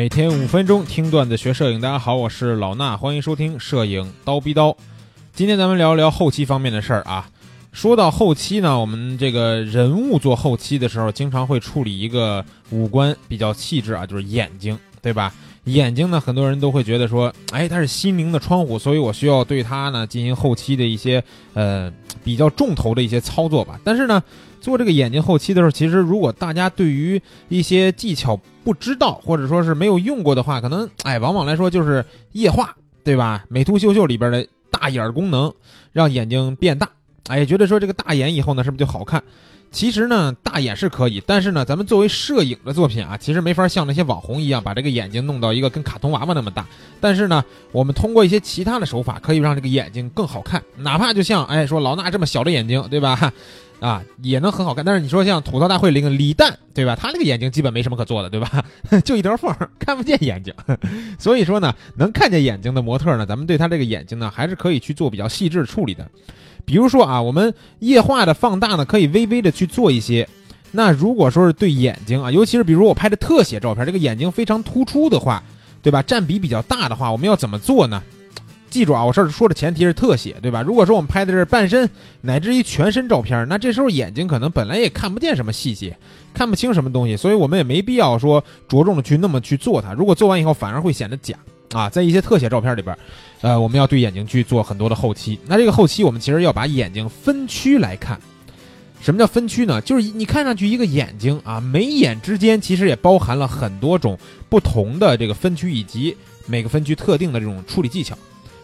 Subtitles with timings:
[0.00, 4.74] 每天五分钟听段子学摄影，大家好，我是老衲，欢迎收听摄影刀逼刀。
[5.34, 7.28] 今天咱们聊一聊后期方面的事儿啊。
[7.70, 15.34] 说到后期呢，我们这个人物做后期的时候，经常会处理一个五官比较气质啊，就是眼睛，对吧？
[15.64, 21.22] 眼睛呢，很多人都会觉得说，哎，它是心灵的窗户，所以我需要对它呢进行后期的一些
[21.52, 23.78] 呃比较重头的一些操作吧。
[23.84, 24.22] 但是呢，
[24.60, 33.44] 做这个眼睛后期的时候，其实如果大家对于一些技巧不知道，或者说是没有用过的话，可能哎，往往来说就是液化，对吧？
[33.48, 35.52] 美图秀秀里边的大眼功能，
[35.92, 36.88] 让眼睛变大，
[37.28, 39.22] 哎，觉得说这个大眼以后呢，是不是就好看？
[39.70, 46.66] 其实呢，大眼是可以，但是呢，咱们作为摄影的作品啊，其实没法像那些网红一样把这个眼睛弄到一个跟卡通娃娃那么大。
[47.00, 50.60] 但是呢，我们通过一些其他的手法，可以让这个眼睛更好看。
[50.76, 53.32] 哪怕就像哎说老衲这么小的眼睛，对吧？
[53.80, 54.84] 啊，也能很好看。
[54.84, 56.94] 但是你说像吐槽大会里个李诞，对吧？
[56.94, 58.64] 他那个眼睛基本没什么可做的，对吧？
[59.04, 60.54] 就一条缝，看不见眼睛。
[61.18, 66.06] 所以说呢，能看见眼睛的模特呢，咱们对他这个眼睛呢，还是可以去做比较细致处理的。
[66.64, 70.28] 比如说啊，我们液化的放大呢，可以微微的去做一些。
[70.72, 75.42] 那如果说是对眼睛啊，尤其是比如我拍的特写照片，这个眼睛非常突出的话，
[75.82, 76.02] 对吧？
[76.02, 78.02] 占比比较大的话，我们要怎么做呢？
[78.70, 80.62] 记住啊，我这说的前提是特写，对吧？
[80.62, 81.90] 如果说我们拍的是半身
[82.20, 85.96] 乃至于全身照片，那这时候眼睛可能本来也看不见什么细节，
[86.32, 89.92] 看不清什么东西，所以我们也没必要说着重的去那么去做它。
[89.92, 91.34] 如果做完以后反而会显得假。
[91.72, 92.98] 啊，在一些特写照片里边，
[93.42, 95.38] 呃，我们要对眼睛去做很多的后期。
[95.46, 98.20] 那这个后期，我们其实要把眼睛分区来看。
[99.00, 99.80] 什么叫分区呢？
[99.80, 104.18] 就是你看上去一个眼睛啊，眉眼之间其实也包含了很多种
[104.48, 108.18] 不同的这个分区，以及每个分区特定的这种处理技巧。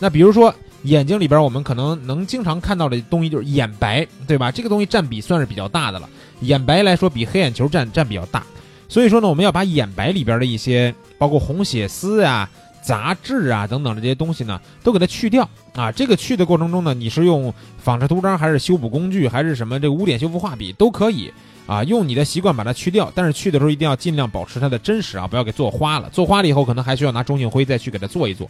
[0.00, 4.50] 那比如说眼睛里边，我们可能能经常看到的东西就是眼白，对吧？
[4.50, 6.08] 这个东西占比算是比较大的了。
[6.40, 8.42] 眼白来说，比黑眼球占占比较大。
[8.88, 12.48] 所以说呢，我们要把眼白里边的一些，包括红血丝呀。
[12.82, 15.92] 杂质啊等等的这些东西呢，都给它去掉啊。
[15.92, 21.30] 这个去的过程中呢，你是用仿制图章还是修补工具，还是什么这个污点修复画笔都可以
[21.66, 21.84] 啊。
[21.84, 26.08] 用你的习惯把它去掉，但是去的时候一定要尽量保持它的真实啊，不要给做花了。
[26.08, 28.48] 做花了以后，可能还需要拿中性灰再去给它做一做。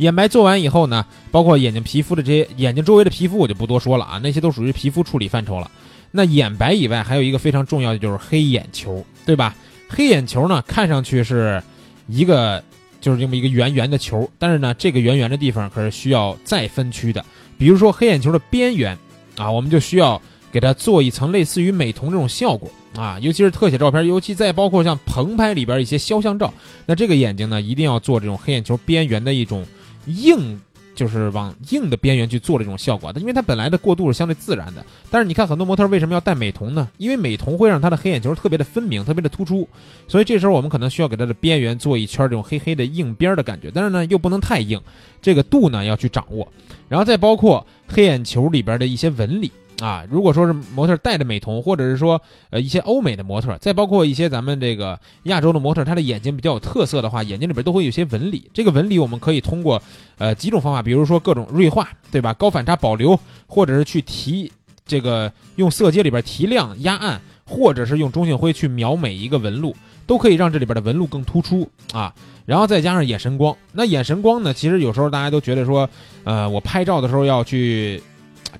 [0.00, 5.70] 眼白做完以后呢，包括眼睛皮肤的这些眼睛周围的皮肤我就不多说了啊，那些都属于皮肤处理范畴了。
[6.10, 9.54] 那眼白以外还有一个非常重要的就是黑眼球，对吧？
[9.88, 11.62] 黑眼球呢，看上去是
[12.08, 12.62] 一个。
[13.00, 17.24] 就是这么一个圆圆的球，但是呢，这个圆圆的地方可是需要再分区的。
[17.56, 18.94] 比如说黑眼球的边缘，
[19.38, 20.20] 啊，我们就需要
[20.52, 26.52] 给它做一层类似于美瞳这种效果啊，尤其是特写照片，尤其再包括像棚拍里边一些肖像照，
[26.84, 29.64] 那这个眼睛呢，一定要做这种黑眼球边缘的一种
[30.06, 30.60] 硬。
[30.92, 34.84] 就是往硬的边缘去做这种效果，因为它本来的过渡是相对自然的。
[35.10, 36.86] 但是你看很多模特为什么要戴美瞳呢？
[36.98, 39.66] 因为美瞳会让他的黑眼球特别的分明，特别的突出。
[40.06, 44.78] 所以这时候我们可能需要给它的边缘做一圈这种黑黑的硬边的感觉，但是呢又不能太硬，
[45.22, 46.46] 这个度呢要去掌握。
[46.86, 49.50] 然后再包括黑眼球里边的一些纹理。
[49.80, 52.20] 啊，如果说是模特戴着美瞳，或者是说
[52.50, 58.50] 呃一些欧美的模特，再包括一些咱们这个亚洲的模特，他的眼睛比较有特色的话，眼睛里边都会有些纹理。
[58.52, 59.82] 这个纹理我们可以通过
[60.18, 62.34] 呃几种方法，比如说各种锐化，对吧？
[62.34, 64.52] 高反差保留，或者是去提
[64.84, 69.74] 这个用色阶里边提亮压暗，或者是用中性灰去描每一个纹路，
[70.06, 72.14] 都可以让这里边的纹路更突出啊。
[72.44, 75.88] 然后再加上眼神光，那眼神光呢，其实有时候大家都觉得说，
[76.24, 78.02] 呃，我拍照的时候要去。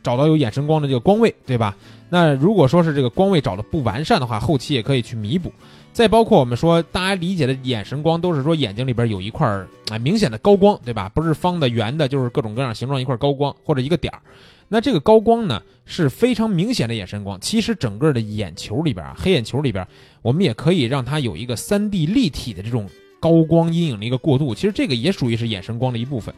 [0.02, 1.76] 找到有眼神光的这个光位，对吧？
[2.08, 5.52] 那如果说是这个光位找的不完善的话，后期也可以去弥补。
[5.92, 11.08] 再包括我们说大家理解的眼神光，都是说眼睛里边有一块儿啊明显的高光，对吧？
[11.08, 14.20] 不是方的、圆的，就是各种各样形状一块高光或者一个点儿。
[14.68, 17.40] 那这个高光呢是非常明显的眼神光。
[17.40, 19.84] 其实整个的眼球里边啊，黑眼球里边，
[20.22, 24.54] 我们也可以让它有一个三 D 立体的这种高光阴影的一个过渡。
[24.54, 26.32] 其实这个也属于是眼神光的一部分。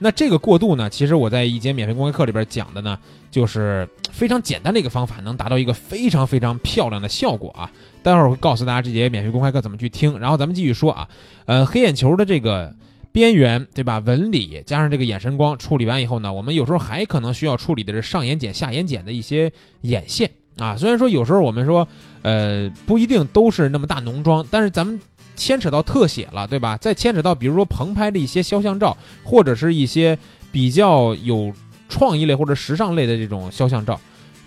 [0.00, 2.96] 那这个过渡呢，其实我在一节免费公开课里边讲的呢，
[3.30, 7.70] 就是非常简单的一个方法，能达到一个非常非常漂亮的效果啊。
[8.02, 10.18] 待会儿会告诉大家这节免费公开课怎么去听。
[10.18, 11.08] 然后咱们继续说啊，
[11.46, 12.72] 呃，黑眼球的这个
[13.10, 13.98] 边缘，对吧？
[13.98, 20.76] 纹理加上这个眼神光处理完以后呢，我们有时候还可能需要处理的是上眼睑、下眼睑的一些眼线啊。
[20.76, 21.88] 虽然说有时候我们说，
[22.22, 25.00] 呃，不一定都是那么大浓妆，但是咱们。
[25.38, 26.76] 牵扯到特写了，对吧？
[26.76, 28.94] 再牵扯到比如说棚拍的一些肖像照，
[29.24, 30.18] 或者是一些
[30.50, 31.52] 比较有
[31.88, 33.98] 创意类或者时尚类的这种肖像照，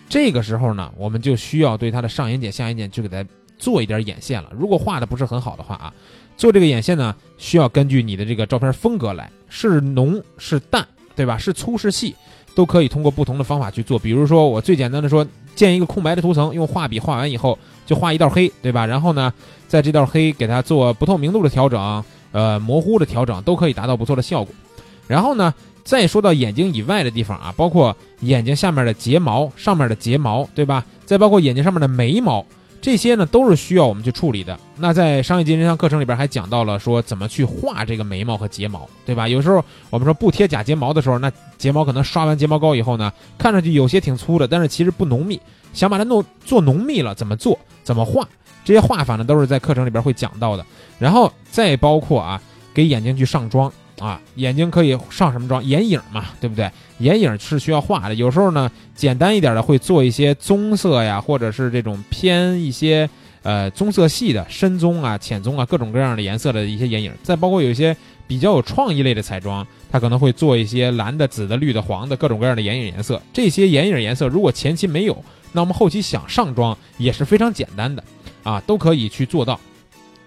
[0.10, 3.28] 这个时候呢，我们就需要对它的上眼睑、下眼睑去给它
[3.58, 4.52] 做一点眼线了。
[4.52, 5.94] 如果画的不是很好的话啊，
[6.36, 10.86] 做这个眼线呢，需要根据你的这个照片风格来，是浓是淡，
[11.16, 11.38] 对吧？
[11.38, 12.14] 是粗是细，
[12.54, 13.98] 都可以通过不同的方法去做。
[13.98, 17.58] 比如说，我最简单的说，建一个空白的图层，用画笔画完以后
[17.92, 18.86] 就画一道黑，对吧？
[18.86, 19.34] 然后呢，
[19.68, 22.02] 在这道黑给它做不透明度的调整，
[22.32, 24.56] 呃，模糊的调整，都可以达到不错的效果。
[25.08, 25.54] 然后呢，
[25.84, 30.86] 再说到眼睛以外的地方啊，包括眼睛下面的睫毛、上面的睫毛，对吧？
[31.06, 32.46] 再包括眼睛上面的眉毛。
[32.80, 34.58] 这些呢都是需要我们去处理的。
[34.78, 39.28] 那在商业经营上课程里边还讲到了说怎么去画这个眉毛和睫毛，对吧？
[39.28, 45.38] 有时候我们说不贴假睫毛的时候，那睫毛可能刷完睫毛膏以后呢，看上去有些挺粗的，但是其实不浓密。
[45.74, 47.58] 想把它弄做浓密了，怎么做？
[47.84, 48.28] 怎么画？
[48.64, 50.66] 这些画法呢都是在课程里边会讲到的。
[51.00, 52.42] 然后再包括啊，
[52.74, 53.72] 给眼睛去上妆。
[54.00, 55.64] 啊，眼睛可以上什么妆？
[55.64, 56.68] 眼影嘛，对不对？
[56.98, 58.16] 眼影是需要画的。
[58.16, 63.08] 有时候呢，简单一点的会做一些棕色呀，或者是这种偏一些
[63.44, 67.14] 呃棕色系的深棕啊、浅棕啊，各种各样的颜色的一些眼影。
[67.22, 67.96] 再包括有一些
[68.26, 73.22] 比较有创意类的彩妆，它可能会做一些蓝的、紫的、绿的、黄的各种各样的眼影颜色。
[73.32, 78.04] 这些眼影颜色如果前期没有，那我们后期想上妆也是非常简单的
[78.44, 79.60] 啊，都可以去做到。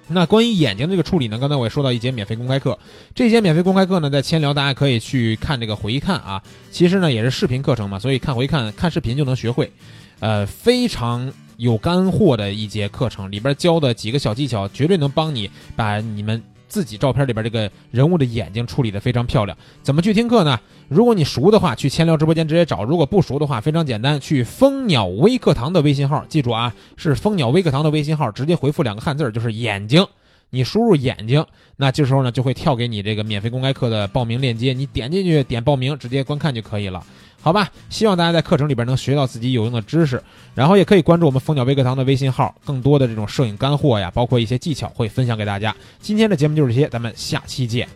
[0.07, 1.39] 那关于眼睛这个处理呢？
[1.39, 2.79] 刚才我也说到一节免费公开课，
[3.15, 6.43] 这节免费公开课呢，在千聊大家可以去看这个回看啊。
[6.71, 9.73] 其实呢也是视频课程嘛，所以看回看看视频就能学会，
[10.21, 16.43] 呃，非常有干货的一节课程，里边教的几个小技巧，绝对能帮你把你们。
[16.75, 20.59] 自己照片里边这个人物的眼睛处理的非常漂亮，怎么去听课呢？
[20.89, 30.05] 如果你熟的话，去千聊直播间直接找；如果不熟的话，非常简单，去蜂鸟微课堂的微信号，记住啊，是蜂鸟微课堂的微信号，直接回复两个汉字就是眼睛。
[30.51, 37.01] 你输入眼睛，那这时候呢就会跳给你这个免费公开课的报名链接，你点进去点报名，直接观看就可以了，
[37.45, 37.71] 好吧？
[37.91, 40.23] 希望大家在课程里边能学到自己有用的知识，
[40.55, 45.77] 然后也可以关注我们蜂鸟微课堂的微信号，更多的这种摄影干货呀，包括一些技巧会分享给大家。
[46.01, 47.87] 今天的节目就是这些，咱们下期见。